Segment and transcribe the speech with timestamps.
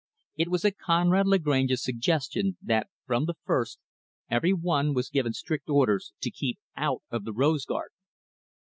[0.35, 3.77] It was at Conrad Lagrange's suggestion, that, from the first,
[4.31, 7.93] every one was given strict orders to keep out of the rose garden.